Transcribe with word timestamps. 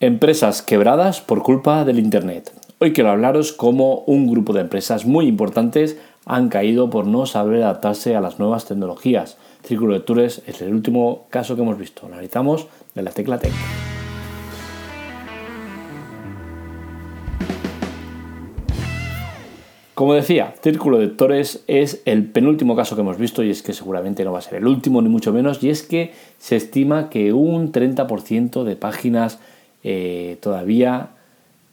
Empresas 0.00 0.62
quebradas 0.62 1.20
por 1.20 1.42
culpa 1.42 1.84
del 1.84 1.98
Internet. 1.98 2.52
Hoy 2.78 2.92
quiero 2.92 3.10
hablaros 3.10 3.52
cómo 3.52 4.04
un 4.06 4.30
grupo 4.30 4.52
de 4.52 4.60
empresas 4.60 5.04
muy 5.04 5.26
importantes 5.26 5.98
han 6.24 6.50
caído 6.50 6.88
por 6.88 7.04
no 7.04 7.26
saber 7.26 7.64
adaptarse 7.64 8.14
a 8.14 8.20
las 8.20 8.38
nuevas 8.38 8.64
tecnologías. 8.64 9.38
Círculo 9.64 9.94
de 9.94 9.98
Lectores 9.98 10.40
es 10.46 10.62
el 10.62 10.72
último 10.72 11.26
caso 11.30 11.56
que 11.56 11.62
hemos 11.62 11.76
visto. 11.76 12.06
Analizamos 12.06 12.68
de 12.94 13.02
la 13.02 13.10
tecla 13.10 13.40
Tech. 13.40 13.50
Como 19.94 20.14
decía, 20.14 20.54
Círculo 20.62 20.98
de 20.98 21.06
Lectores 21.06 21.64
es 21.66 22.02
el 22.04 22.24
penúltimo 22.24 22.76
caso 22.76 22.94
que 22.94 23.00
hemos 23.00 23.18
visto 23.18 23.42
y 23.42 23.50
es 23.50 23.64
que 23.64 23.72
seguramente 23.72 24.24
no 24.24 24.30
va 24.30 24.38
a 24.38 24.42
ser 24.42 24.58
el 24.58 24.68
último 24.68 25.02
ni 25.02 25.08
mucho 25.08 25.32
menos 25.32 25.60
y 25.64 25.70
es 25.70 25.82
que 25.82 26.12
se 26.38 26.54
estima 26.54 27.10
que 27.10 27.32
un 27.32 27.72
30% 27.72 28.62
de 28.62 28.76
páginas 28.76 29.40
eh, 29.84 30.38
todavía 30.40 31.10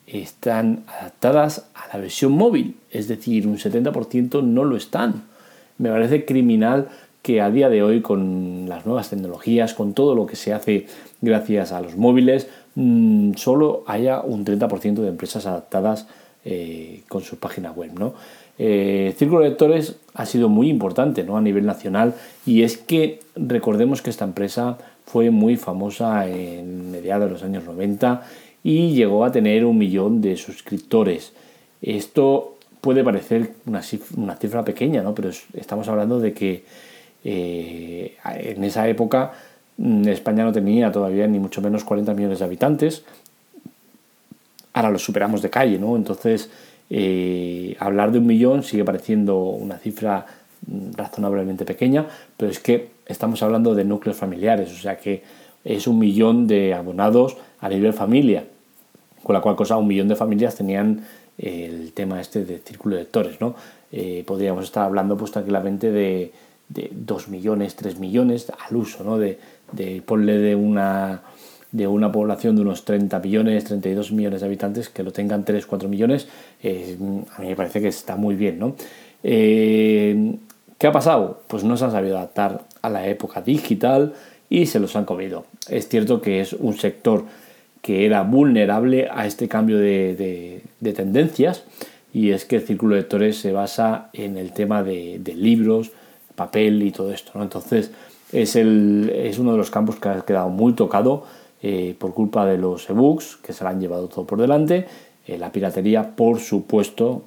están 0.08 0.84
adaptadas 0.88 1.68
a 1.74 1.94
la 1.94 2.00
versión 2.00 2.32
móvil, 2.34 2.76
es 2.92 3.08
decir, 3.08 3.48
un 3.48 3.58
70% 3.58 4.44
no 4.44 4.64
lo 4.64 4.78
están. 4.78 5.24
Me 5.78 5.90
parece 5.90 6.26
criminal 6.26 6.90
que 7.22 7.42
a 7.42 7.50
día 7.50 7.70
de 7.70 7.82
hoy 7.82 8.02
con 8.02 8.70
las 8.70 8.86
nuevas 8.86 9.10
tecnologías, 9.10 9.74
con 9.74 9.94
todo 9.94 10.14
lo 10.14 10.28
que 10.28 10.36
se 10.36 10.54
hace 10.54 10.86
gracias 11.22 11.72
a 11.72 11.82
los 11.82 11.98
móviles, 11.98 12.48
mm, 12.76 13.34
solo 13.34 13.84
haya 13.88 14.22
un 14.22 14.46
30% 14.46 15.02
de 15.02 15.10
empresas 15.10 15.48
adaptadas 15.48 16.08
eh, 16.44 17.02
con 17.08 17.24
su 17.24 17.40
página 17.40 17.72
web. 17.72 17.92
¿no? 17.98 18.14
Eh, 18.60 19.16
Círculo 19.18 19.42
de 19.42 19.50
Lectores 19.50 19.96
ha 20.14 20.28
sido 20.28 20.50
muy 20.50 20.70
importante 20.70 21.24
¿no? 21.24 21.36
a 21.36 21.42
nivel 21.42 21.66
nacional 21.66 22.14
y 22.46 22.62
es 22.62 22.78
que 22.78 23.20
recordemos 23.36 24.04
que 24.04 24.12
esta 24.12 24.26
empresa 24.26 24.78
fue 25.06 25.30
muy 25.30 25.56
famosa 25.56 26.28
en 26.28 26.92
mediados 26.92 27.26
de 27.28 27.34
los 27.34 27.44
años 27.44 27.64
90 27.64 28.24
y 28.64 28.94
llegó 28.94 29.24
a 29.24 29.32
tener 29.32 29.64
un 29.64 29.78
millón 29.78 30.22
de 30.22 30.36
suscriptores. 30.38 31.34
Esto 31.82 32.58
puede 32.82 33.04
parecer 33.04 33.54
una 33.66 33.82
cifra, 33.82 34.64
pequeña, 34.64 35.02
¿no? 35.02 35.14
pero 35.14 35.30
estamos 35.54 35.88
hablando 35.88 36.20
de 36.20 36.34
que 36.34 36.64
eh, 37.24 38.16
en 38.24 38.64
esa 38.64 38.88
época 38.88 39.34
mm, 39.78 40.08
España 40.08 40.44
no 40.44 40.52
tenía 40.52 40.92
todavía 40.92 41.28
ni 41.28 41.40
mucho 41.40 41.62
menos 41.62 41.84
40 41.84 42.14
millones 42.14 42.40
de 42.40 42.46
habitantes. 42.46 43.04
Ahora 44.74 44.90
lo 44.90 45.00
superamos 45.00 45.42
de 45.42 45.50
calle, 45.50 45.80
¿no? 45.80 45.96
Entonces, 45.96 46.50
eh, 46.90 47.76
hablar 47.80 48.12
de 48.12 48.20
un 48.20 48.28
millón 48.28 48.64
sigue 48.64 48.84
pareciendo 48.84 49.40
una 49.40 49.78
cifra 49.78 50.26
razonablemente 50.96 51.66
pequeña, 51.66 52.08
pero 52.38 52.52
es 52.52 52.60
que 52.60 52.90
estamos 53.06 53.42
hablando 53.44 53.76
de 53.76 53.86
núcleos 53.86 54.18
familiares, 54.18 54.72
o 54.72 54.78
sea 54.78 54.98
que 54.98 55.24
es 55.64 55.88
un 55.88 56.00
millón 56.00 56.48
de 56.48 56.74
abonados 56.74 57.38
a 57.60 57.70
nivel 57.70 57.94
familia, 57.94 58.46
con 59.24 59.34
la 59.34 59.42
cual 59.42 59.56
cosa 59.56 59.78
un 59.78 59.88
millón 59.88 60.08
de 60.08 60.16
familias 60.16 60.56
tenían 60.56 61.06
el 61.38 61.92
tema 61.94 62.22
este 62.22 62.46
de 62.46 62.60
círculo 62.60 62.96
de 62.96 63.02
lectores, 63.02 63.42
¿no? 63.42 63.56
Eh, 63.92 64.24
podríamos 64.26 64.66
estar 64.66 64.86
hablando 64.86 65.18
pues 65.18 65.32
tranquilamente 65.32 65.92
de, 65.92 66.32
de 66.70 66.90
2 66.92 67.28
millones, 67.30 67.76
3 67.76 68.00
millones 68.00 68.52
al 68.68 68.76
uso, 68.76 69.04
¿no? 69.04 69.18
De, 69.18 69.40
de 69.72 70.02
de 70.02 70.56
una 70.56 71.22
de 71.72 71.88
una 71.88 72.10
población 72.10 72.56
de 72.56 72.62
unos 72.62 72.86
30 72.86 73.20
millones, 73.20 73.66
32 73.66 74.14
millones 74.14 74.40
de 74.40 74.48
habitantes, 74.48 74.88
que 74.88 75.04
lo 75.04 75.12
tengan 75.12 75.44
3, 75.44 75.66
4 75.66 75.90
millones, 75.90 76.28
eh, 76.64 76.98
a 77.36 77.42
mí 77.42 77.48
me 77.48 77.56
parece 77.56 77.82
que 77.82 77.90
está 77.90 78.16
muy 78.16 78.36
bien, 78.36 78.60
¿no? 78.60 78.76
Eh, 79.28 80.36
¿Qué 80.78 80.86
ha 80.86 80.92
pasado? 80.92 81.42
Pues 81.48 81.64
no 81.64 81.78
se 81.78 81.86
han 81.86 81.92
sabido 81.92 82.18
adaptar 82.18 82.62
a 82.84 82.92
la 82.92 83.08
época 83.08 83.42
digital 83.42 84.14
y 84.52 84.68
se 84.68 84.80
los 84.80 84.96
han 84.96 85.06
comido. 85.06 85.46
Es 85.68 85.90
cierto 85.90 86.22
que 86.22 86.42
es 86.42 86.54
un 86.54 86.78
sector 86.78 87.24
que 87.82 88.06
era 88.06 88.22
vulnerable 88.22 89.08
a 89.12 89.26
este 89.26 89.48
cambio 89.48 89.80
de, 89.80 90.62
tendencias 90.96 91.64
y 92.14 92.32
es 92.32 92.46
que 92.46 92.58
el 92.58 92.62
círculo 92.62 92.94
de 92.94 93.02
lectores 93.02 93.40
se 93.40 93.52
basa 93.52 94.12
en 94.14 94.38
el 94.38 94.54
tema 94.54 94.84
de, 94.84 95.20
libros, 95.36 95.92
papel 96.36 96.84
y 96.84 96.92
todo 96.92 97.12
esto. 97.12 97.42
Entonces 97.42 97.90
es, 98.32 98.56
uno 98.56 99.54
de 99.54 99.58
los 99.58 99.72
campos 99.72 99.96
que 99.96 100.10
ha 100.10 100.22
quedado 100.22 100.50
muy 100.50 100.74
tocado 100.74 101.24
eh, 101.64 101.96
por 101.98 102.14
culpa 102.14 102.46
de 102.46 102.60
los 102.60 102.88
ebooks 102.92 103.38
que 103.38 103.54
se 103.54 103.64
lo 103.64 103.72
han 103.72 103.82
llevado 103.82 104.08
todo 104.08 104.28
por 104.28 104.40
delante. 104.40 104.86
Eh, 105.26 105.40
la 105.40 105.52
piratería, 105.52 106.16
por 106.16 106.40
supuesto, 106.40 107.24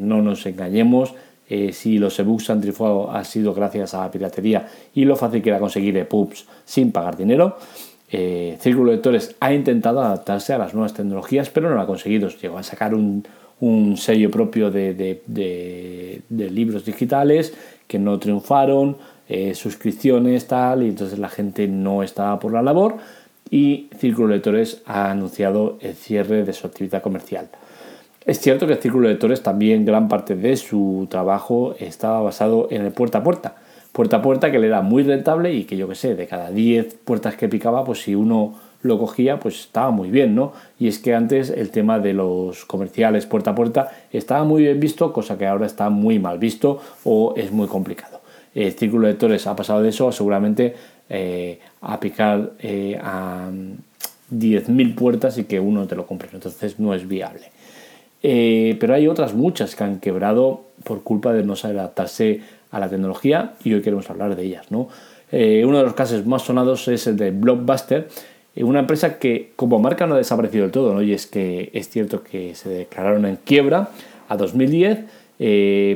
no 0.00 0.20
nos 0.20 0.44
engañemos, 0.44 1.14
eh, 1.54 1.70
si 1.74 1.98
los 1.98 2.18
ebooks 2.18 2.48
han 2.48 2.62
triunfado 2.62 3.10
ha 3.10 3.22
sido 3.24 3.52
gracias 3.52 3.92
a 3.92 4.00
la 4.00 4.10
piratería 4.10 4.66
y 4.94 5.04
lo 5.04 5.16
fácil 5.16 5.42
que 5.42 5.50
era 5.50 5.58
conseguir 5.58 5.94
EPUBs 5.98 6.46
sin 6.64 6.92
pagar 6.92 7.14
dinero. 7.14 7.58
Eh, 8.10 8.56
Círculo 8.58 8.90
de 8.90 8.96
Lectores 8.96 9.36
ha 9.38 9.52
intentado 9.52 10.00
adaptarse 10.00 10.54
a 10.54 10.58
las 10.58 10.72
nuevas 10.72 10.94
tecnologías, 10.94 11.50
pero 11.50 11.68
no 11.68 11.74
lo 11.74 11.82
ha 11.82 11.86
conseguido. 11.86 12.30
Llegó 12.30 12.56
a 12.56 12.62
sacar 12.62 12.94
un, 12.94 13.26
sello 13.98 14.30
propio 14.30 14.70
de, 14.70 16.22
libros 16.30 16.86
digitales 16.86 17.52
que 17.86 17.98
no 17.98 18.18
triunfaron, 18.18 18.96
eh, 19.28 19.54
suscripciones, 19.54 20.46
tal, 20.46 20.82
y 20.82 20.88
entonces 20.88 21.18
la 21.18 21.28
gente 21.28 21.68
no 21.68 22.02
estaba 22.02 22.38
por 22.38 22.54
la 22.54 22.62
labor. 22.62 22.96
Y 23.50 23.90
Círculo 23.98 24.28
de 24.28 24.36
Lectores 24.36 24.80
ha 24.86 25.10
anunciado 25.10 25.76
el 25.82 25.96
cierre 25.96 26.44
de 26.44 26.54
su 26.54 26.66
actividad 26.66 27.02
comercial. 27.02 27.50
Es 28.24 28.38
cierto 28.38 28.66
que 28.66 28.74
el 28.74 28.78
Círculo 28.78 29.08
de 29.08 29.14
Lectores 29.14 29.42
también 29.42 29.84
gran 29.84 30.08
parte 30.08 30.36
de 30.36 30.56
su 30.56 31.08
trabajo 31.10 31.74
estaba 31.80 32.20
basado 32.20 32.68
en 32.70 32.82
el 32.82 32.92
puerta 32.92 33.18
a 33.18 33.22
puerta. 33.24 33.56
Puerta 33.90 34.18
a 34.18 34.22
puerta 34.22 34.52
que 34.52 34.60
le 34.60 34.68
era 34.68 34.80
muy 34.80 35.02
rentable 35.02 35.52
y 35.52 35.64
que 35.64 35.76
yo 35.76 35.88
que 35.88 35.96
sé, 35.96 36.14
de 36.14 36.28
cada 36.28 36.50
10 36.50 36.94
puertas 37.04 37.34
que 37.36 37.48
picaba, 37.48 37.84
pues 37.84 38.02
si 38.02 38.14
uno 38.14 38.54
lo 38.82 38.98
cogía, 38.98 39.40
pues 39.40 39.60
estaba 39.60 39.90
muy 39.90 40.10
bien, 40.10 40.36
¿no? 40.36 40.52
Y 40.78 40.86
es 40.86 41.00
que 41.00 41.14
antes 41.14 41.50
el 41.50 41.70
tema 41.70 41.98
de 41.98 42.12
los 42.12 42.64
comerciales 42.64 43.26
puerta 43.26 43.50
a 43.50 43.54
puerta 43.56 43.90
estaba 44.12 44.44
muy 44.44 44.62
bien 44.62 44.78
visto, 44.78 45.12
cosa 45.12 45.36
que 45.36 45.46
ahora 45.46 45.66
está 45.66 45.90
muy 45.90 46.18
mal 46.20 46.38
visto 46.38 46.80
o 47.04 47.34
es 47.36 47.50
muy 47.50 47.66
complicado. 47.66 48.20
El 48.54 48.72
Círculo 48.72 49.06
de 49.06 49.14
Lectores 49.14 49.46
ha 49.48 49.56
pasado 49.56 49.82
de 49.82 49.88
eso 49.88 50.12
seguramente 50.12 50.74
eh, 51.08 51.58
a 51.80 51.98
picar 51.98 52.52
eh, 52.60 52.98
a 53.02 53.50
10.000 54.30 54.94
puertas 54.94 55.38
y 55.38 55.44
que 55.44 55.58
uno 55.58 55.86
te 55.86 55.96
lo 55.96 56.06
compre. 56.06 56.28
Entonces 56.32 56.78
no 56.78 56.94
es 56.94 57.08
viable. 57.08 57.50
Eh, 58.22 58.76
pero 58.78 58.94
hay 58.94 59.08
otras 59.08 59.34
muchas 59.34 59.74
que 59.74 59.84
han 59.84 59.98
quebrado 59.98 60.62
por 60.84 61.02
culpa 61.02 61.32
de 61.32 61.42
no 61.42 61.56
saber 61.56 61.78
adaptarse 61.78 62.40
a 62.70 62.78
la 62.78 62.88
tecnología 62.88 63.54
y 63.64 63.74
hoy 63.74 63.82
queremos 63.82 64.08
hablar 64.10 64.36
de 64.36 64.44
ellas. 64.44 64.70
¿no? 64.70 64.88
Eh, 65.30 65.64
uno 65.66 65.78
de 65.78 65.84
los 65.84 65.94
casos 65.94 66.24
más 66.26 66.42
sonados 66.42 66.86
es 66.88 67.06
el 67.06 67.16
de 67.16 67.30
Blockbuster, 67.32 68.08
eh, 68.54 68.64
una 68.64 68.80
empresa 68.80 69.18
que 69.18 69.52
como 69.56 69.78
marca 69.78 70.06
no 70.06 70.14
ha 70.14 70.18
desaparecido 70.18 70.62
del 70.62 70.72
todo, 70.72 70.94
¿no? 70.94 71.02
y 71.02 71.12
es 71.12 71.26
que 71.26 71.70
es 71.72 71.88
cierto 71.88 72.22
que 72.22 72.54
se 72.54 72.68
declararon 72.68 73.26
en 73.26 73.36
quiebra 73.36 73.90
a 74.28 74.36
2010, 74.36 75.00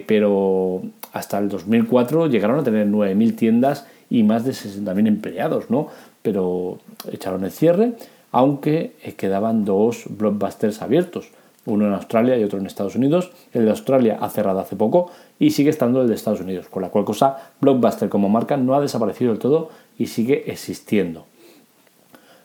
pero 0.06 0.82
hasta 1.12 1.38
el 1.38 1.48
2004 1.48 2.26
llegaron 2.26 2.58
a 2.58 2.64
tener 2.64 2.88
9.000 2.88 3.36
tiendas 3.36 3.86
y 4.10 4.24
más 4.24 4.44
de 4.44 4.50
60.000 4.50 5.06
empleados, 5.06 5.70
¿no? 5.70 5.88
pero 6.22 6.80
echaron 7.12 7.44
el 7.44 7.52
cierre, 7.52 7.92
aunque 8.32 8.94
quedaban 9.16 9.64
dos 9.64 10.04
blockbusters 10.08 10.82
abiertos 10.82 11.30
uno 11.66 11.86
en 11.86 11.92
Australia 11.92 12.38
y 12.38 12.44
otro 12.44 12.58
en 12.58 12.66
Estados 12.66 12.96
Unidos. 12.96 13.30
El 13.52 13.64
de 13.64 13.70
Australia 13.70 14.18
ha 14.20 14.30
cerrado 14.30 14.60
hace 14.60 14.76
poco 14.76 15.10
y 15.38 15.50
sigue 15.50 15.70
estando 15.70 16.00
el 16.00 16.08
de 16.08 16.14
Estados 16.14 16.40
Unidos, 16.40 16.68
con 16.68 16.82
la 16.82 16.88
cual 16.88 17.04
cosa 17.04 17.36
Blockbuster 17.60 18.08
como 18.08 18.28
marca 18.28 18.56
no 18.56 18.74
ha 18.74 18.80
desaparecido 18.80 19.32
del 19.32 19.40
todo 19.40 19.70
y 19.98 20.06
sigue 20.06 20.50
existiendo. 20.50 21.26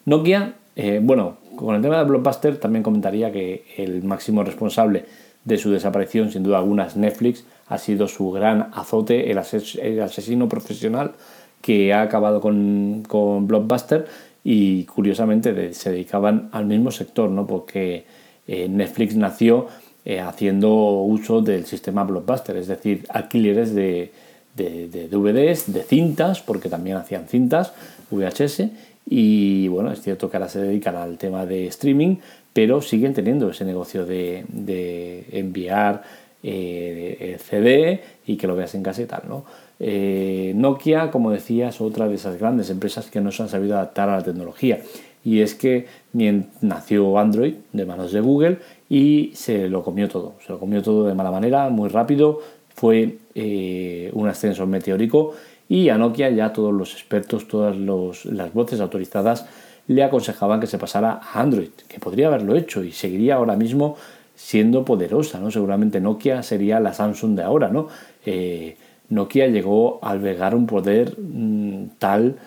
Nokia, 0.06 0.56
eh, 0.76 1.00
bueno, 1.02 1.38
con 1.56 1.76
el 1.76 1.82
tema 1.82 2.00
de 2.00 2.06
Blockbuster 2.06 2.58
también 2.58 2.84
comentaría 2.84 3.32
que 3.32 3.66
el 3.78 4.04
máximo 4.04 4.44
responsable 4.44 5.06
de 5.46 5.58
su 5.58 5.72
desaparición, 5.72 6.32
sin 6.32 6.44
duda 6.44 6.58
alguna, 6.58 6.86
es 6.86 6.96
Netflix, 6.96 7.46
ha 7.68 7.78
sido 7.78 8.08
su 8.08 8.32
gran 8.32 8.70
azote, 8.74 9.32
el, 9.32 9.38
asesino 9.38 10.50
profesional 10.50 11.14
que 11.62 11.94
ha 11.94 12.02
acabado 12.02 12.42
con, 12.42 13.04
con 13.08 13.48
Blockbuster 13.48 14.08
y 14.44 14.86
curiosamente 14.86 15.74
se 15.74 15.92
dedicaban 15.92 16.50
al 16.52 16.66
mismo 16.66 16.92
sector, 16.92 17.30
¿no? 17.30 17.46
Porque 17.46 18.06
eh, 18.52 18.68
Netflix 18.68 19.16
nació 19.16 19.68
eh, 20.04 20.20
haciendo 20.20 20.70
uso 20.70 21.42
del 21.42 21.66
sistema 21.66 22.04
Blockbuster, 22.04 22.58
es 22.58 22.68
decir, 22.68 23.06
alquileres 23.08 23.74
de, 23.74 24.12
DVDs, 24.58 25.72
de 25.72 25.84
cintas, 25.84 26.42
porque 26.42 26.68
también 26.68 26.98
hacían 26.98 27.30
cintas, 27.30 27.72
VHS, 28.12 28.64
y 29.10 29.70
bueno, 29.70 29.90
es 29.94 30.02
cierto 30.02 30.30
que 30.30 30.36
ahora 30.36 30.50
se 30.50 30.60
dedican 30.60 30.98
al 30.98 31.18
tema 31.18 31.46
de 31.46 31.68
streaming, 31.68 32.18
pero 32.52 32.82
siguen 32.82 33.14
teniendo 33.14 33.50
ese 33.50 33.64
negocio 33.64 34.06
de, 34.06 34.44
enviar 35.32 36.04
eh, 36.44 37.34
el 37.34 37.40
CD 37.40 38.02
y 38.28 38.36
que 38.36 38.48
lo 38.48 38.58
veas 38.58 38.76
en 38.76 38.84
casa 38.84 39.02
y 39.02 39.06
tal, 39.06 39.24
¿no? 39.30 39.46
Nokia, 39.80 41.10
como 41.10 41.32
decía, 41.32 41.70
es 41.70 41.80
otra 41.80 42.08
de 42.10 42.16
esas 42.16 42.38
grandes 42.38 42.70
empresas 42.70 43.10
que 43.10 43.22
no 43.22 43.32
se 43.32 43.44
han 43.44 43.50
sabido 43.50 43.76
adaptar 43.76 44.10
a 44.10 44.18
la 44.18 44.24
tecnología 44.24 44.82
y 45.24 45.42
es 45.42 45.56
que 45.56 45.88
nació 46.62 47.18
Android 47.18 47.56
de 47.74 47.86
manos 47.86 48.12
de 48.12 48.22
Google 48.22 48.60
y 48.90 49.32
se 49.34 49.68
lo 49.70 49.84
comió 49.84 50.10
todo, 50.10 50.36
se 50.46 50.52
lo 50.52 50.60
comió 50.60 50.82
todo 50.82 51.08
de 51.08 51.14
mala 51.14 51.32
manera, 51.32 51.70
muy 51.70 51.90
rápido, 51.90 52.40
fue 52.76 53.18
eh, 53.36 54.10
un 54.14 54.28
ascenso 54.28 54.66
meteórico 54.66 55.34
y 55.70 55.90
a 55.90 55.98
Nokia 55.98 56.30
ya 56.30 56.52
todos 56.52 56.74
los 56.74 56.94
expertos, 56.94 57.48
todas 57.48 57.78
las 57.78 58.54
voces 58.54 58.80
autorizadas 58.82 59.46
le 59.88 60.04
aconsejaban 60.04 60.60
que 60.60 60.68
se 60.68 60.78
pasara 60.78 61.20
a 61.22 61.42
Android, 61.42 61.70
que 61.88 62.00
podría 62.00 62.28
haberlo 62.28 62.56
hecho 62.56 62.84
y 62.84 62.92
seguiría 62.92 63.36
ahora 63.36 63.56
mismo 63.56 63.98
siendo 64.36 64.84
poderosa, 64.84 65.40
¿no? 65.40 65.52
Seguramente 65.52 66.00
Nokia 66.00 66.44
sería 66.44 66.80
la 66.80 66.94
Samsung 66.94 67.36
de 67.36 67.44
ahora, 67.44 67.70
¿no? 67.70 67.88
Eh, 68.26 68.76
Nokia 69.10 69.48
llegó 69.48 70.00
a 70.02 70.12
albergar 70.12 70.56
un 70.56 70.66
poder 70.66 71.16
mm, 71.20 71.90
tal 72.00 72.38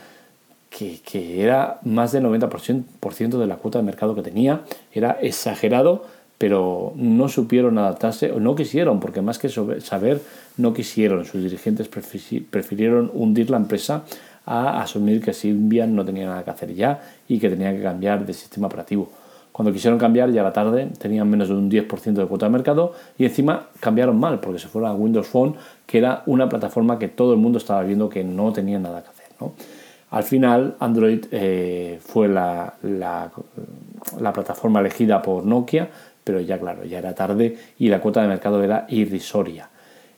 que, 0.77 0.99
que, 1.05 1.45
era 1.45 1.79
más 1.85 2.11
del 2.11 2.25
90% 2.25 3.39
de 3.39 3.47
la 3.47 3.57
cuota 3.57 3.79
de 3.79 3.85
mercado 3.85 4.17
que 4.17 4.23
tenía, 4.23 4.63
era 4.93 5.13
exagerado, 5.21 6.03
pero 6.37 6.93
no 6.97 7.29
supieron 7.29 7.79
adaptarse, 7.79 8.33
o 8.33 8.41
no 8.41 8.57
quisieron, 8.57 8.99
porque 8.99 9.23
más 9.23 9.39
que 9.39 9.49
saber, 9.49 10.21
no 10.57 10.75
quisieron. 10.75 11.25
Sus 11.25 11.45
dirigentes 11.45 11.89
prefirieron 11.89 13.09
hundir 13.15 13.51
la 13.51 13.57
empresa 13.57 14.03
a 14.47 14.83
asumir 14.83 15.23
que 15.23 15.33
Symbian 15.33 15.95
no 15.95 16.05
tenía 16.05 16.27
nada 16.27 16.43
que 16.43 16.51
hacer 16.51 16.75
ya 16.75 17.01
y 17.29 17.39
que 17.39 17.49
tenía 17.49 17.73
que 17.73 17.81
cambiar 17.81 18.27
de 18.27 18.33
sistema 18.33 18.67
operativo. 18.67 19.09
Cuando 19.53 19.73
quisieron 19.73 20.01
cambiar 20.01 20.33
ya 20.33 20.43
la 20.43 20.53
tarde 20.53 20.89
tenían 20.99 21.31
menos 21.31 21.49
de 21.49 21.55
un 21.55 21.71
10% 21.71 22.15
de 22.15 22.27
cuota 22.27 22.47
de 22.47 22.51
mercado 22.51 22.93
y 23.17 23.25
encima 23.25 23.69
cambiaron 23.79 24.19
mal 24.19 24.41
porque 24.41 24.59
se 24.59 24.67
fueron 24.67 24.91
a 24.91 24.95
Windows 24.95 25.29
Phone, 25.29 25.55
que 25.87 25.99
era 25.99 26.25
una 26.27 26.49
plataforma 26.49 26.99
que 26.99 27.07
todo 27.07 27.33
el 27.33 27.39
mundo 27.39 27.59
estaba 27.59 27.85
viendo 27.85 28.09
que 28.09 28.25
no 28.25 28.53
tenía 28.53 28.81
nada 28.81 29.05
que 29.05 29.11
hacer. 29.11 29.25
Al 30.15 30.23
final 30.23 30.77
Android 30.79 31.25
eh, 31.33 31.99
fue 32.01 32.29
la, 32.29 32.75
la, 32.83 33.33
plataforma 34.33 34.79
elegida 34.79 35.21
por 35.21 35.45
Nokia, 35.45 35.89
pero 36.23 36.39
ya 36.39 36.57
claro, 36.57 36.85
ya 36.85 36.99
era 36.99 37.17
tarde 37.17 37.57
y 37.81 37.89
la 37.89 38.01
cuota 38.01 38.23
de 38.23 38.29
mercado 38.29 38.63
era 38.63 38.87
irrisoria. 38.91 39.69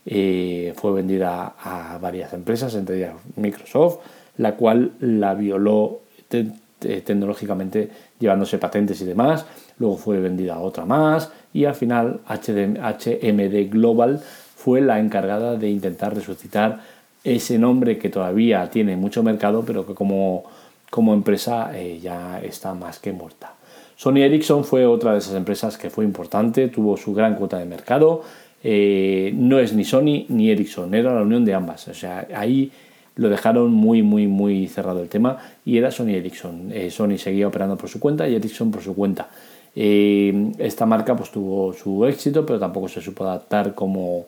Eh, 0.04 0.74
fue 0.76 0.92
vendida 0.92 1.54
a 1.58 1.96
varias 1.96 2.34
empresas, 2.34 2.74
entre 2.74 2.98
ellas 2.98 3.14
Microsoft, 3.36 4.00
la 4.36 4.54
cual 4.54 4.92
la 5.00 5.32
violó 5.32 6.02
tecnológicamente 6.28 7.88
llevándose 8.18 8.58
patentes 8.58 9.00
y 9.00 9.06
demás. 9.06 9.46
Luego 9.78 9.96
fue 9.96 10.20
vendida 10.20 10.56
a 10.56 10.60
otra 10.60 10.84
más 10.84 11.32
y 11.54 11.64
al 11.64 11.74
final 11.74 12.20
HMD 12.28 13.70
Global 13.70 14.20
fue 14.56 14.82
la 14.82 14.98
encargada 14.98 15.56
de 15.56 15.70
intentar 15.70 16.14
resucitar 16.14 16.80
ese 17.26 17.58
nombre 17.58 17.98
que 17.98 18.08
todavía 18.08 18.70
tiene 18.70 18.96
mucho 18.96 19.22
mercado, 19.24 19.64
pero 19.66 19.84
que 19.84 19.94
como, 19.94 20.44
como 20.90 21.12
empresa 21.12 21.76
eh, 21.76 21.98
ya 22.00 22.40
está 22.40 22.72
más 22.72 23.00
que 23.00 23.12
muerta. 23.12 23.54
Sony 23.96 24.18
Ericsson 24.18 24.64
fue 24.64 24.86
otra 24.86 25.12
de 25.12 25.18
esas 25.18 25.34
empresas 25.34 25.76
que 25.76 25.90
fue 25.90 26.04
importante, 26.04 26.68
tuvo 26.68 26.96
su 26.96 27.12
gran 27.14 27.34
cuota 27.34 27.58
de 27.58 27.64
mercado. 27.64 28.22
Eh, 28.62 29.32
no 29.34 29.58
es 29.58 29.72
ni 29.72 29.84
Sony 29.84 30.26
ni 30.28 30.50
Ericsson, 30.50 30.94
era 30.94 31.14
la 31.14 31.22
unión 31.22 31.44
de 31.44 31.54
ambas. 31.54 31.88
O 31.88 31.94
sea, 31.94 32.28
ahí 32.32 32.70
lo 33.16 33.28
dejaron 33.28 33.72
muy, 33.72 34.02
muy, 34.02 34.28
muy 34.28 34.68
cerrado 34.68 35.02
el 35.02 35.08
tema 35.08 35.38
y 35.64 35.78
era 35.78 35.90
Sony 35.90 36.10
Ericsson. 36.10 36.70
Eh, 36.72 36.90
Sony 36.90 37.18
seguía 37.18 37.48
operando 37.48 37.76
por 37.76 37.88
su 37.88 37.98
cuenta 37.98 38.28
y 38.28 38.36
Ericsson 38.36 38.70
por 38.70 38.82
su 38.82 38.94
cuenta. 38.94 39.28
Esta 39.74 40.86
marca 40.86 41.14
pues 41.14 41.30
tuvo 41.30 41.74
su 41.74 42.06
éxito, 42.06 42.46
pero 42.46 42.58
tampoco 42.58 42.88
se 42.88 43.02
supo 43.02 43.24
adaptar 43.24 43.74
como, 43.74 44.24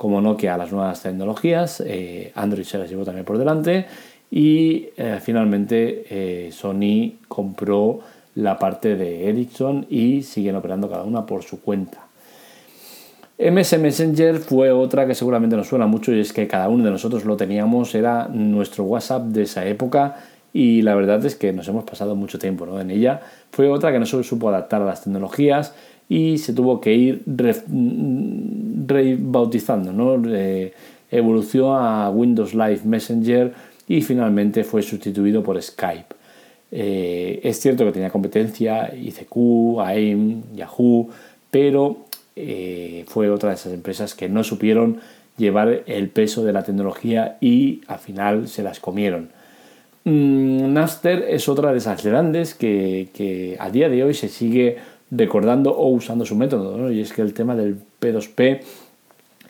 como 0.00 0.22
Nokia 0.22 0.54
a 0.54 0.56
las 0.56 0.72
nuevas 0.72 1.02
tecnologías. 1.02 1.82
Eh, 1.86 2.32
Android 2.34 2.64
se 2.64 2.78
las 2.78 2.88
llevó 2.88 3.04
también 3.04 3.26
por 3.26 3.36
delante 3.36 3.84
y 4.30 4.88
finalmente 5.20 6.48
Sony 6.52 7.18
compró 7.28 8.00
la 8.36 8.58
parte 8.58 8.96
de 8.96 9.28
Ericsson 9.28 9.84
y 9.90 10.22
siguen 10.22 10.56
operando 10.56 10.88
cada 10.88 11.02
una 11.02 11.26
por 11.26 11.42
su 11.42 11.60
cuenta. 11.60 12.06
MS 13.38 13.78
Messenger 13.78 14.38
fue 14.38 14.70
otra 14.70 15.06
que 15.06 15.14
seguramente 15.14 15.56
nos 15.56 15.68
suena 15.68 15.86
mucho 15.86 16.12
y 16.12 16.20
es 16.20 16.32
que 16.32 16.46
cada 16.46 16.70
uno 16.70 16.84
de 16.84 16.90
nosotros 16.90 17.26
lo 17.26 17.36
teníamos, 17.36 17.94
era 17.94 18.28
nuestro 18.28 18.84
WhatsApp 18.84 19.24
de 19.24 19.42
esa 19.42 19.66
época 19.66 20.16
y 20.52 20.82
la 20.82 20.94
verdad 20.94 21.24
es 21.24 21.36
que 21.36 21.52
nos 21.52 21.66
hemos 21.68 21.84
pasado 21.84 22.14
mucho 22.14 22.38
tiempo 22.38 22.66
¿no? 22.66 22.80
en 22.80 22.90
ella. 22.90 23.20
Fue 23.50 23.68
otra 23.68 23.92
que 23.92 23.98
no 23.98 24.06
se 24.06 24.22
supo 24.24 24.48
adaptar 24.48 24.82
a 24.82 24.84
las 24.84 25.04
tecnologías 25.04 25.74
y 26.10 26.38
se 26.38 26.52
tuvo 26.52 26.80
que 26.80 26.92
ir 26.92 27.22
rebautizando, 28.86 29.92
¿no? 29.92 30.20
evolucionó 31.08 31.76
a 31.76 32.10
Windows 32.10 32.52
Live 32.52 32.80
Messenger 32.84 33.54
y 33.86 34.02
finalmente 34.02 34.64
fue 34.64 34.82
sustituido 34.82 35.42
por 35.44 35.62
Skype. 35.62 36.16
Eh, 36.72 37.40
es 37.44 37.60
cierto 37.60 37.84
que 37.84 37.92
tenía 37.92 38.10
competencia, 38.10 38.92
ICQ, 38.92 39.80
AIM, 39.80 40.42
Yahoo, 40.54 41.08
pero 41.48 42.06
eh, 42.34 43.04
fue 43.06 43.30
otra 43.30 43.50
de 43.50 43.54
esas 43.54 43.72
empresas 43.72 44.14
que 44.14 44.28
no 44.28 44.42
supieron 44.42 45.00
llevar 45.36 45.84
el 45.86 46.08
peso 46.08 46.44
de 46.44 46.52
la 46.52 46.64
tecnología 46.64 47.38
y 47.40 47.82
al 47.86 47.98
final 48.00 48.48
se 48.48 48.64
las 48.64 48.80
comieron. 48.80 49.30
Mm, 50.04 50.76
es 51.28 51.48
otra 51.48 51.72
de 51.72 51.78
esas 51.78 52.02
grandes 52.02 52.54
que, 52.54 53.56
a 53.58 53.70
día 53.70 53.88
de 53.88 54.02
hoy 54.02 54.14
se 54.14 54.28
sigue 54.28 54.78
recordando 55.10 55.72
o 55.72 55.88
usando 55.88 56.24
su 56.24 56.36
método, 56.36 56.90
y 56.90 57.00
es 57.00 57.12
que 57.12 57.22
el 57.22 57.34
tema 57.34 57.54
del 57.56 57.76
P2P, 58.00 58.60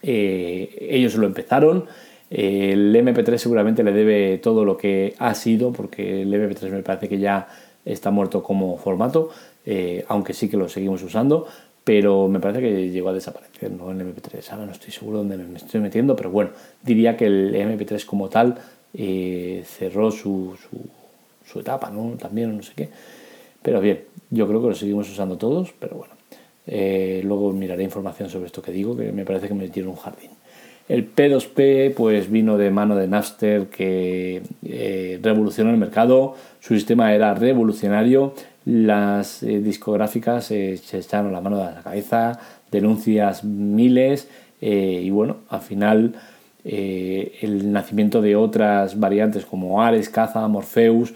eh, 0.02 0.88
ellos 0.90 1.14
lo 1.16 1.26
empezaron, 1.26 1.84
el 2.30 2.94
MP3 2.94 3.36
seguramente 3.38 3.82
le 3.82 3.92
debe 3.92 4.38
todo 4.38 4.64
lo 4.64 4.76
que 4.76 5.14
ha 5.18 5.34
sido, 5.34 5.72
porque 5.72 6.22
el 6.22 6.32
MP3 6.32 6.70
me 6.70 6.82
parece 6.82 7.08
que 7.08 7.18
ya 7.18 7.48
está 7.84 8.10
muerto 8.10 8.42
como 8.42 8.76
formato, 8.78 9.30
eh, 9.66 10.04
aunque 10.08 10.32
sí 10.32 10.48
que 10.48 10.56
lo 10.56 10.68
seguimos 10.68 11.02
usando, 11.02 11.46
pero 11.82 12.28
me 12.28 12.40
parece 12.40 12.60
que 12.60 12.90
llegó 12.90 13.08
a 13.08 13.12
desaparecer, 13.12 13.70
¿no? 13.72 13.90
El 13.90 14.00
MP3, 14.00 14.52
ahora 14.52 14.66
no 14.66 14.72
estoy 14.72 14.92
seguro 14.92 15.18
dónde 15.18 15.36
me 15.36 15.56
estoy 15.56 15.80
metiendo, 15.80 16.14
pero 16.14 16.30
bueno, 16.30 16.50
diría 16.82 17.16
que 17.16 17.26
el 17.26 17.54
MP3 17.54 18.04
como 18.04 18.28
tal 18.28 18.58
eh, 18.94 19.64
cerró 19.66 20.10
su, 20.10 20.56
su, 21.44 21.60
etapa, 21.60 21.90
¿no? 21.90 22.16
También, 22.16 22.56
no 22.56 22.62
sé 22.62 22.72
qué. 22.76 22.88
Pero 23.62 23.80
bien, 23.80 24.04
yo 24.30 24.46
creo 24.46 24.62
que 24.62 24.68
lo 24.68 24.74
seguimos 24.74 25.10
usando 25.10 25.36
todos, 25.36 25.72
pero 25.78 25.96
bueno. 25.96 26.20
Eh, 26.66 27.22
luego 27.24 27.52
miraré 27.52 27.82
información 27.82 28.28
sobre 28.30 28.46
esto 28.46 28.62
que 28.62 28.70
digo, 28.70 28.96
que 28.96 29.10
me 29.12 29.24
parece 29.24 29.48
que 29.48 29.54
me 29.54 29.64
metieron 29.64 29.90
un 29.90 29.96
jardín. 29.96 30.30
El 30.88 31.12
P2P 31.14 31.94
pues 31.94 32.30
vino 32.30 32.56
de 32.58 32.70
mano 32.70 32.96
de 32.96 33.06
Napster 33.06 33.66
que 33.66 34.42
eh, 34.64 35.18
revolucionó 35.22 35.70
el 35.70 35.76
mercado, 35.76 36.34
su 36.60 36.74
sistema 36.74 37.12
era 37.14 37.34
revolucionario 37.34 38.34
las 38.64 39.42
eh, 39.42 39.60
discográficas 39.60 40.44
se 40.44 40.74
echaron 40.74 41.32
la 41.32 41.40
mano 41.40 41.62
a 41.62 41.70
la 41.70 41.82
cabeza, 41.82 42.38
denuncias 42.70 43.42
miles 43.42 44.28
y 44.60 45.08
bueno, 45.08 45.38
al 45.48 45.62
final 45.62 46.14
el 46.62 47.72
nacimiento 47.72 48.20
de 48.20 48.36
otras 48.36 49.00
variantes 49.00 49.46
como 49.46 49.82
Ares, 49.82 50.10
Caza, 50.10 50.46
Morpheus 50.46 51.14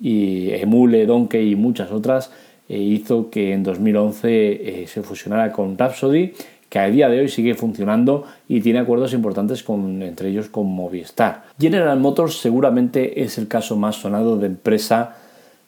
y 0.00 0.50
Emule, 0.50 1.06
Donkey 1.06 1.52
y 1.52 1.56
muchas 1.56 1.92
otras 1.92 2.32
hizo 2.68 3.30
que 3.30 3.52
en 3.52 3.62
2011 3.64 4.84
se 4.86 5.02
fusionara 5.02 5.52
con 5.52 5.76
Rhapsody 5.76 6.32
que 6.70 6.78
a 6.78 6.88
día 6.88 7.08
de 7.08 7.18
hoy 7.18 7.28
sigue 7.28 7.54
funcionando 7.54 8.24
y 8.48 8.60
tiene 8.60 8.78
acuerdos 8.78 9.12
importantes 9.12 9.64
con, 9.64 10.02
entre 10.02 10.28
ellos 10.28 10.48
con 10.48 10.68
Movistar. 10.68 11.42
General 11.58 11.98
Motors 11.98 12.38
seguramente 12.38 13.22
es 13.22 13.38
el 13.38 13.48
caso 13.48 13.76
más 13.76 13.96
sonado 13.96 14.38
de 14.38 14.46
empresa 14.46 15.16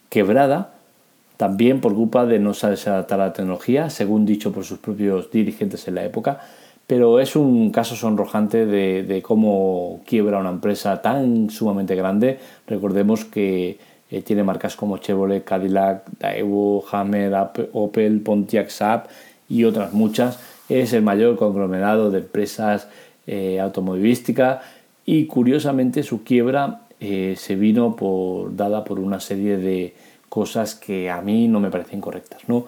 quebrada 0.09 0.73
también 1.37 1.81
por 1.81 1.93
culpa 1.93 2.25
de 2.25 2.39
no 2.39 2.53
saberse 2.53 2.89
adaptar 2.89 3.19
a 3.19 3.27
la 3.27 3.33
tecnología, 3.33 3.89
según 3.89 4.25
dicho 4.25 4.53
por 4.53 4.63
sus 4.63 4.77
propios 4.77 5.29
dirigentes 5.29 5.87
en 5.89 5.95
la 5.95 6.05
época, 6.05 6.39
pero 6.87 7.19
es 7.19 7.35
un 7.35 7.69
caso 7.71 7.95
sonrojante 7.95 8.65
de, 8.65 9.21
cómo 9.21 10.01
quiebra 10.05 10.39
una 10.39 10.51
empresa 10.51 11.01
tan 11.01 11.49
sumamente 11.49 11.95
grande. 11.95 12.39
Recordemos 12.67 13.25
que 13.25 13.77
eh, 14.13 14.21
tiene 14.21 14.43
marcas 14.43 14.75
como 14.75 14.99
Chevrolet, 14.99 15.43
Cadillac, 15.43 16.03
Daewoo, 16.19 16.83
Hammer, 16.91 17.33
Opel, 17.73 18.21
Pontiac 18.21 18.69
Saab 18.69 19.07
y 19.49 19.63
otras 19.63 19.91
muchas. 19.91 20.37
Es 20.69 20.93
el 20.93 21.01
mayor 21.01 21.35
conglomerado 21.35 22.11
de 22.11 22.19
empresas 22.19 22.87
eh, 23.25 23.59
automovilísticas 23.59 24.61
y 25.03 25.25
curiosamente 25.25 26.03
su 26.03 26.23
quiebra 26.23 26.81
eh, 26.99 27.33
se 27.39 27.55
vino 27.55 27.95
por, 27.95 28.55
dada 28.55 28.83
por 28.83 28.99
una 28.99 29.19
serie 29.19 29.57
de, 29.57 29.95
cosas 30.29 30.75
que 30.75 31.09
a 31.09 31.21
mí 31.21 31.47
no 31.47 31.59
me 31.59 31.71
parecen 31.71 31.99
correctas. 31.99 32.41
¿no? 32.47 32.65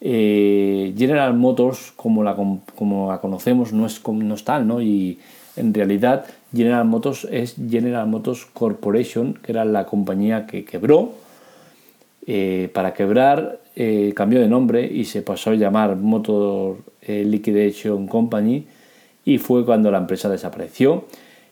General 0.00 1.34
Motors, 1.34 1.92
como 1.94 2.24
la, 2.24 2.34
como 2.34 3.10
la 3.10 3.20
conocemos, 3.20 3.72
no 3.72 3.86
es, 3.86 4.00
no 4.04 4.34
es 4.34 4.44
tal, 4.44 4.66
¿no? 4.66 4.80
y 4.80 5.18
en 5.56 5.74
realidad 5.74 6.26
General 6.54 6.84
Motors 6.84 7.26
es 7.30 7.56
General 7.68 8.06
Motors 8.06 8.46
Corporation, 8.46 9.34
que 9.34 9.52
era 9.52 9.64
la 9.64 9.86
compañía 9.86 10.46
que 10.46 10.64
quebró. 10.64 11.12
Eh, 12.26 12.68
para 12.74 12.92
quebrar 12.92 13.60
eh, 13.74 14.12
cambió 14.14 14.38
de 14.40 14.48
nombre 14.48 14.84
y 14.84 15.06
se 15.06 15.22
pasó 15.22 15.50
a 15.50 15.54
llamar 15.54 15.96
Motor 15.96 16.76
Liquidation 17.06 18.06
Company 18.06 18.66
y 19.24 19.38
fue 19.38 19.64
cuando 19.64 19.90
la 19.90 19.96
empresa 19.96 20.28
desapareció 20.28 21.06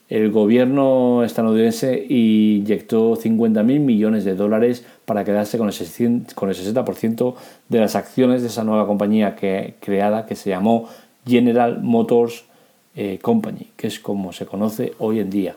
el 0.09 0.31
gobierno 0.31 1.25
estadounidense 1.25 2.07
inyectó 2.09 3.17
50.000 3.17 3.81
millones 3.81 4.25
de 4.25 4.37
dólares 4.37 4.85
para 5.05 5.25
quedarse 5.25 5.59
con 5.59 5.67
el 5.67 5.75
60% 5.75 7.35
de 7.69 7.81
las 7.81 7.97
acciones 7.97 8.43
de 8.43 8.49
esa 8.49 8.63
nueva 8.63 8.87
compañía 8.87 9.35
que, 9.35 9.75
creada 9.81 10.27
que 10.27 10.37
se 10.37 10.51
llamó 10.51 10.89
General 11.27 11.83
Motors 11.83 12.45
eh, 12.99 13.19
Company, 13.21 13.67
que 13.77 13.89
es 13.89 14.01
como 14.01 14.33
se 14.33 14.47
conoce 14.47 14.95
hoy 14.99 15.21
en 15.21 15.29
día. 15.29 15.55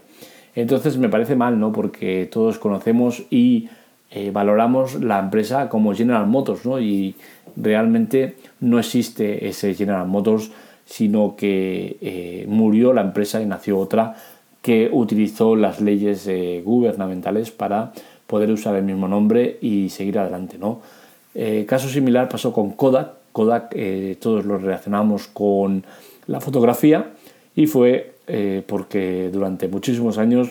Entonces 0.55 0.97
me 0.97 1.07
parece 1.07 1.37
mal, 1.37 1.57
¿no? 1.57 1.71
Porque 1.71 2.27
todos 2.29 2.59
conocemos 2.59 3.23
y 3.29 3.69
eh, 4.11 4.29
valoramos 4.31 4.95
la 5.01 5.19
empresa 5.19 5.69
como 5.69 5.95
General 5.95 6.27
Motors, 6.27 6.65
¿no? 6.65 6.81
Y 6.81 7.15
realmente 7.55 8.35
no 8.59 8.77
existe 8.77 9.47
ese 9.47 9.73
General 9.73 10.05
Motors, 10.05 10.51
sino 10.83 11.37
que 11.37 11.95
eh, 12.01 12.45
murió 12.49 12.91
la 12.91 13.03
empresa 13.03 13.41
y 13.41 13.45
nació 13.45 13.79
otra 13.79 14.17
que 14.61 14.89
utilizó 14.91 15.55
las 15.55 15.79
leyes 15.79 16.29
gubernamentales 16.65 17.51
para 17.51 17.93
poder 18.27 18.51
usar 18.51 18.75
el 18.75 18.83
mismo 18.83 19.07
nombre 19.07 19.59
y 19.61 19.87
seguir 19.87 20.19
adelante, 20.19 20.57
¿no? 20.57 20.81
caso 21.65 21.87
similar 21.87 22.27
pasó 22.27 22.51
con 22.51 22.71
Kodak. 22.71 23.13
Kodak 23.31 23.73
todos 24.19 24.43
lo 24.43 24.57
relacionamos 24.57 25.27
con 25.27 25.85
la 26.27 26.41
fotografía 26.41 27.13
y 27.55 27.67
fue 27.67 28.15
porque 28.67 29.29
durante 29.33 29.67
muchísimos 29.67 30.19
años 30.19 30.49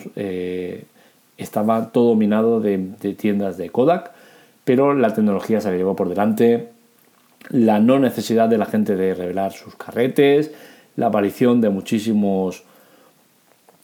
estaba 1.39 1.91
todo 1.91 2.09
dominado 2.09 2.59
de, 2.59 2.77
tiendas 3.17 3.57
de 3.57 3.69
Kodak, 3.69 4.11
pero 4.65 4.93
la 4.93 5.13
tecnología 5.13 5.61
se 5.61 5.71
le 5.71 5.77
llevó 5.77 5.95
por 5.95 6.09
delante, 6.09 6.69
la 7.49 7.79
no 7.79 7.97
necesidad 7.97 8.49
de 8.49 8.57
la 8.57 8.65
gente 8.65 8.95
de 8.95 9.13
revelar 9.13 9.53
sus 9.53 9.75
carretes, 9.75 10.51
la 10.97 11.07
aparición 11.07 11.61
de 11.61 11.69
muchísimos 11.69 12.63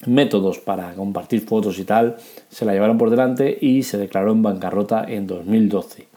métodos 0.06 0.60
para 0.60 0.94
compartir 0.94 1.42
fotos 1.42 1.80
y 1.80 1.86
tal, 1.86 2.18
se 2.50 2.66
la 2.66 2.74
llevaron 2.74 2.98
por 2.98 3.10
delante 3.10 3.58
y 3.60 3.84
se 3.84 3.98
declaró 3.98 4.34
en 4.34 4.44
bancarrota 4.44 5.06
en 5.08 5.26
2012. 5.26 6.08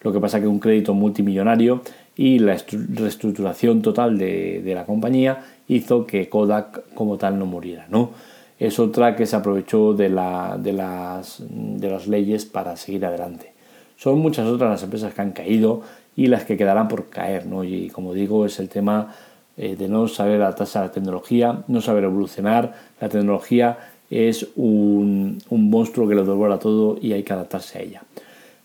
Lo 0.00 0.12
que 0.12 0.20
pasa 0.20 0.40
que 0.40 0.46
un 0.46 0.58
crédito 0.58 0.94
multimillonario 0.94 1.82
y 2.16 2.38
la 2.38 2.56
reestructuración 2.70 3.82
total 3.82 4.18
de, 4.18 4.62
de 4.62 4.74
la 4.74 4.86
compañía 4.86 5.44
hizo 5.68 6.06
que 6.06 6.28
Kodak 6.28 6.94
como 6.94 7.18
tal 7.18 7.38
no 7.38 7.46
muriera, 7.46 7.86
¿no? 7.90 8.10
es 8.58 8.78
otra 8.78 9.16
que 9.16 9.26
se 9.26 9.36
aprovechó 9.36 9.92
de, 9.92 10.08
la, 10.08 10.56
de, 10.58 10.72
las, 10.72 11.42
de 11.48 11.90
las 11.90 12.06
leyes 12.06 12.46
para 12.46 12.76
seguir 12.76 13.04
adelante. 13.04 13.52
Son 13.96 14.18
muchas 14.18 14.46
otras 14.46 14.70
las 14.70 14.82
empresas 14.82 15.12
que 15.14 15.22
han 15.22 15.32
caído 15.32 15.82
y 16.14 16.28
las 16.28 16.44
que 16.44 16.56
quedarán 16.56 16.88
por 16.88 17.08
caer, 17.08 17.46
¿no? 17.46 17.64
Y 17.64 17.90
como 17.90 18.14
digo, 18.14 18.46
es 18.46 18.58
el 18.58 18.68
tema 18.68 19.14
eh, 19.56 19.76
de 19.76 19.88
no 19.88 20.08
saber 20.08 20.40
adaptarse 20.40 20.78
a 20.78 20.82
la 20.82 20.92
tecnología, 20.92 21.64
no 21.68 21.80
saber 21.80 22.04
evolucionar. 22.04 22.74
La 23.00 23.08
tecnología 23.08 23.78
es 24.10 24.48
un, 24.56 25.38
un 25.50 25.70
monstruo 25.70 26.08
que 26.08 26.14
lo 26.14 26.24
devora 26.24 26.58
todo 26.58 26.98
y 27.00 27.12
hay 27.12 27.22
que 27.22 27.32
adaptarse 27.32 27.78
a 27.78 27.82
ella. 27.82 28.02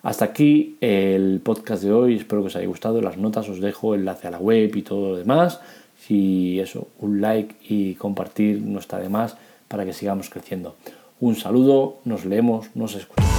Hasta 0.03 0.25
aquí 0.25 0.77
el 0.81 1.41
podcast 1.43 1.83
de 1.83 1.93
hoy, 1.93 2.15
espero 2.15 2.41
que 2.41 2.47
os 2.47 2.55
haya 2.55 2.65
gustado. 2.65 3.01
Las 3.01 3.17
notas 3.17 3.47
os 3.49 3.61
dejo 3.61 3.93
enlace 3.93 4.27
a 4.27 4.31
la 4.31 4.39
web 4.39 4.75
y 4.75 4.81
todo 4.81 5.11
lo 5.11 5.17
demás. 5.17 5.59
Si 5.99 6.59
eso, 6.59 6.87
un 6.99 7.21
like 7.21 7.55
y 7.69 7.93
compartir 7.95 8.61
no 8.63 8.79
está 8.79 8.97
de 8.97 9.09
más 9.09 9.37
para 9.67 9.85
que 9.85 9.93
sigamos 9.93 10.31
creciendo. 10.31 10.75
Un 11.19 11.35
saludo, 11.35 11.99
nos 12.03 12.25
leemos, 12.25 12.75
nos 12.75 12.95
escuchamos. 12.95 13.30